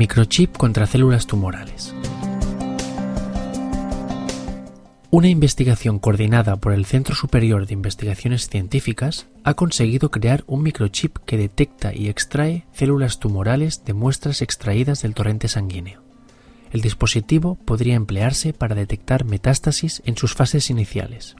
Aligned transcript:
Microchip 0.00 0.56
contra 0.56 0.86
células 0.86 1.26
tumorales. 1.26 1.94
Una 5.10 5.28
investigación 5.28 5.98
coordinada 5.98 6.56
por 6.56 6.72
el 6.72 6.86
Centro 6.86 7.14
Superior 7.14 7.66
de 7.66 7.74
Investigaciones 7.74 8.48
Científicas 8.48 9.26
ha 9.44 9.52
conseguido 9.52 10.10
crear 10.10 10.42
un 10.46 10.62
microchip 10.62 11.18
que 11.26 11.36
detecta 11.36 11.94
y 11.94 12.08
extrae 12.08 12.64
células 12.72 13.18
tumorales 13.18 13.84
de 13.84 13.92
muestras 13.92 14.40
extraídas 14.40 15.02
del 15.02 15.12
torrente 15.12 15.48
sanguíneo. 15.48 16.02
El 16.72 16.80
dispositivo 16.80 17.56
podría 17.56 17.94
emplearse 17.94 18.54
para 18.54 18.74
detectar 18.74 19.26
metástasis 19.26 20.00
en 20.06 20.16
sus 20.16 20.32
fases 20.32 20.70
iniciales. 20.70 21.36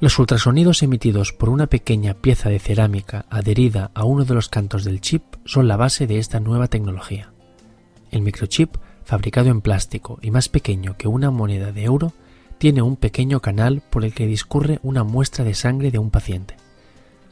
Los 0.00 0.18
ultrasonidos 0.18 0.82
emitidos 0.82 1.32
por 1.32 1.48
una 1.48 1.66
pequeña 1.66 2.12
pieza 2.12 2.50
de 2.50 2.58
cerámica 2.58 3.24
adherida 3.30 3.90
a 3.94 4.04
uno 4.04 4.26
de 4.26 4.34
los 4.34 4.50
cantos 4.50 4.84
del 4.84 5.00
chip 5.00 5.22
son 5.46 5.66
la 5.66 5.78
base 5.78 6.06
de 6.06 6.18
esta 6.18 6.40
nueva 6.40 6.68
tecnología. 6.68 7.32
El 8.10 8.22
microchip, 8.22 8.76
fabricado 9.04 9.50
en 9.50 9.60
plástico 9.60 10.18
y 10.22 10.30
más 10.30 10.48
pequeño 10.48 10.96
que 10.96 11.08
una 11.08 11.30
moneda 11.30 11.72
de 11.72 11.84
euro, 11.84 12.12
tiene 12.58 12.82
un 12.82 12.96
pequeño 12.96 13.40
canal 13.40 13.82
por 13.88 14.04
el 14.04 14.12
que 14.12 14.26
discurre 14.26 14.80
una 14.82 15.02
muestra 15.04 15.44
de 15.44 15.54
sangre 15.54 15.90
de 15.90 15.98
un 15.98 16.10
paciente. 16.10 16.56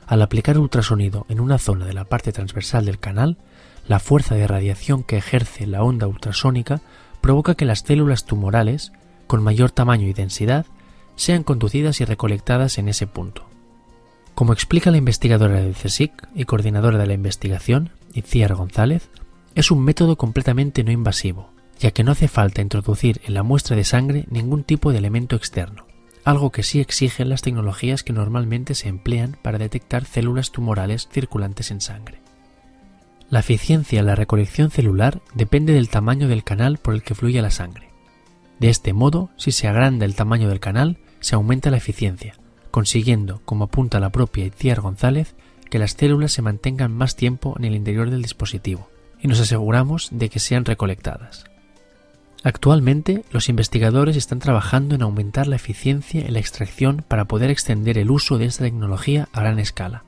Al 0.07 0.23
aplicar 0.23 0.59
ultrasonido 0.59 1.27
en 1.29 1.39
una 1.39 1.59
zona 1.59 1.85
de 1.85 1.93
la 1.93 2.05
parte 2.05 2.33
transversal 2.33 2.87
del 2.87 2.99
canal, 2.99 3.37
la 3.87 3.99
fuerza 3.99 4.35
de 4.35 4.47
radiación 4.47 5.03
que 5.03 5.19
ejerce 5.19 5.67
la 5.67 5.83
onda 5.83 6.07
ultrasónica 6.07 6.81
provoca 7.21 7.55
que 7.55 7.67
las 7.67 7.81
células 7.81 8.25
tumorales, 8.25 8.93
con 9.27 9.43
mayor 9.43 9.71
tamaño 9.71 10.07
y 10.07 10.15
densidad, 10.15 10.65
sean 11.17 11.43
conducidas 11.43 12.01
y 12.01 12.05
recolectadas 12.05 12.79
en 12.79 12.89
ese 12.89 13.07
punto. 13.07 13.47
Como 14.35 14.53
explica 14.53 14.91
la 14.91 14.99
investigadora 14.99 15.61
del 15.61 15.75
CSIC 15.75 16.29
y 16.35 16.45
coordinadora 16.45 16.97
de 16.97 17.07
la 17.07 17.13
investigación, 17.13 17.91
Itziar 18.15 18.55
González, 18.55 19.11
es 19.59 19.73
un 19.73 19.83
método 19.83 20.15
completamente 20.15 20.85
no 20.85 20.93
invasivo, 20.93 21.51
ya 21.81 21.91
que 21.91 22.05
no 22.05 22.13
hace 22.13 22.29
falta 22.29 22.63
introducir 22.63 23.21
en 23.25 23.35
la 23.35 23.43
muestra 23.43 23.75
de 23.75 23.83
sangre 23.83 24.25
ningún 24.31 24.63
tipo 24.63 24.93
de 24.93 24.99
elemento 24.99 25.35
externo, 25.35 25.85
algo 26.23 26.53
que 26.53 26.63
sí 26.63 26.79
exigen 26.79 27.29
las 27.29 27.43
tecnologías 27.43 28.05
que 28.05 28.13
normalmente 28.13 28.77
se 28.77 28.89
emplean 28.89 29.37
para 29.43 29.59
detectar 29.59 30.05
células 30.05 30.53
tumorales 30.53 31.09
circulantes 31.11 31.73
en 31.73 31.81
sangre. 31.81 32.21
La 33.31 33.41
eficiencia 33.41 33.99
en 33.99 34.07
la 34.07 34.15
recolección 34.15 34.71
celular 34.71 35.23
depende 35.35 35.73
del 35.73 35.89
tamaño 35.89 36.29
del 36.29 36.45
canal 36.45 36.79
por 36.79 36.95
el 36.95 37.03
que 37.03 37.17
fluye 37.17 37.43
la 37.43 37.51
sangre. 37.51 37.89
De 38.61 38.69
este 38.69 38.93
modo, 38.93 39.31
si 39.37 39.51
se 39.51 39.67
agranda 39.67 40.05
el 40.05 40.15
tamaño 40.15 40.49
del 40.49 40.61
canal, 40.61 40.99
se 41.19 41.35
aumenta 41.35 41.73
la 41.73 41.79
eficiencia, 41.79 42.37
consiguiendo, 42.71 43.43
como 43.45 43.65
apunta 43.65 43.99
la 43.99 44.11
propia 44.11 44.47
Itziar 44.47 44.81
González, 44.81 45.35
que 45.69 45.81
las 45.81 45.95
células 45.95 46.31
se 46.31 46.43
mantengan 46.43 46.93
más 46.93 47.17
tiempo 47.17 47.57
en 47.59 47.65
el 47.65 47.75
interior 47.75 48.09
del 48.11 48.23
dispositivo, 48.23 48.89
y 49.21 49.29
nos 49.29 49.41
aseguramos 49.41 50.09
de 50.13 50.29
que 50.29 50.39
sean 50.39 50.65
recolectadas. 50.65 51.45
Actualmente, 52.45 53.25
los 53.33 53.49
investigadores 53.49 54.17
están 54.17 54.39
trabajando 54.39 54.95
en 54.95 55.03
aumentar 55.03 55.49
la 55.49 55.57
eficiencia 55.57 56.25
en 56.25 56.35
la 56.35 56.39
extracción 56.39 57.05
para 57.07 57.25
poder 57.25 57.51
extender 57.51 57.99
el 57.99 58.11
uso 58.11 58.39
de 58.39 58.45
esta 58.45 58.65
tecnología 58.65 59.29
a 59.33 59.41
gran 59.41 59.59
escala. 59.59 60.05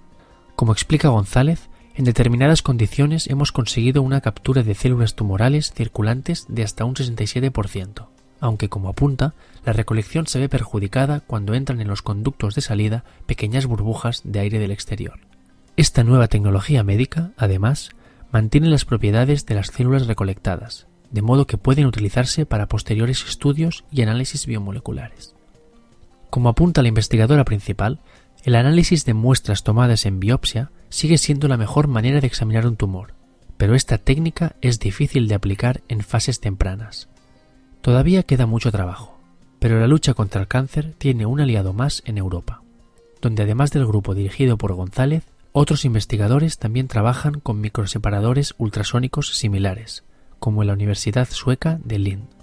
Como 0.55 0.73
explica 0.73 1.09
González, 1.09 1.69
en 1.97 2.05
determinadas 2.05 2.63
condiciones 2.63 3.27
hemos 3.27 3.51
conseguido 3.51 4.03
una 4.03 4.21
captura 4.21 4.63
de 4.63 4.75
células 4.75 5.17
tumorales 5.17 5.73
circulantes 5.73 6.47
de 6.49 6.63
hasta 6.63 6.85
un 6.85 6.95
67%, 6.95 8.07
aunque 8.41 8.69
como 8.69 8.89
apunta, 8.89 9.35
la 9.65 9.73
recolección 9.73 10.27
se 10.27 10.39
ve 10.39 10.49
perjudicada 10.49 11.21
cuando 11.21 11.55
entran 11.55 11.81
en 11.81 11.89
los 11.89 12.01
conductos 12.01 12.55
de 12.55 12.63
salida 12.63 13.05
pequeñas 13.27 13.67
burbujas 13.67 14.23
de 14.25 14.39
aire 14.39 14.59
del 14.59 14.71
exterior. 14.71 15.19
Esta 15.77 16.05
nueva 16.05 16.29
tecnología 16.29 16.83
médica, 16.85 17.33
además, 17.37 17.91
mantiene 18.33 18.69
las 18.69 18.85
propiedades 18.85 19.47
de 19.47 19.55
las 19.55 19.69
células 19.69 20.07
recolectadas, 20.07 20.87
de 21.11 21.23
modo 21.23 21.47
que 21.47 21.59
pueden 21.59 21.87
utilizarse 21.87 22.47
para 22.47 22.69
posteriores 22.69 23.25
estudios 23.27 23.85
y 23.91 24.03
análisis 24.03 24.47
biomoleculares. 24.47 25.35
Como 26.31 26.49
apunta 26.49 26.83
la 26.83 26.89
investigadora 26.89 27.45
principal, 27.45 28.01
el 28.45 28.55
análisis 28.55 29.05
de 29.05 29.15
muestras 29.15 29.65
tomadas 29.65 30.07
en 30.07 30.21
biopsia 30.21 30.71
sigue 30.89 31.19
siendo 31.19 31.49
la 31.49 31.57
mejor 31.57 31.89
manera 31.89 32.21
de 32.21 32.27
examinar 32.27 32.67
un 32.67 32.77
tumor, 32.77 33.15
pero 33.57 33.75
esta 33.75 33.99
técnica 33.99 34.57
es 34.61 34.79
difícil 34.79 35.29
de 35.29 35.35
aplicar 35.35 35.83
en 35.89 36.01
fases 36.01 36.41
tempranas. 36.41 37.09
Todavía 37.83 38.23
queda 38.23 38.47
mucho 38.47 38.71
trabajo, 38.71 39.21
pero 39.59 39.79
la 39.79 39.87
lucha 39.87 40.15
contra 40.15 40.41
el 40.41 40.49
cáncer 40.49 40.95
tiene 40.97 41.27
un 41.27 41.41
aliado 41.41 41.73
más 41.73 42.03
en 42.07 42.17
Europa, 42.17 42.63
donde 43.21 43.43
además 43.43 43.71
del 43.73 43.87
grupo 43.87 44.15
dirigido 44.15 44.57
por 44.57 44.73
González, 44.73 45.25
otros 45.53 45.85
investigadores 45.85 46.59
también 46.59 46.89
trabajan 46.89 47.41
con 47.41 47.61
microseparadores 47.61 48.55
ultrasónicos 48.59 49.37
similares, 49.37 50.05
como 50.39 50.63
en 50.63 50.69
la 50.69 50.75
Universidad 50.75 51.29
Sueca 51.31 51.81
de 51.85 51.99
Lund. 51.99 52.40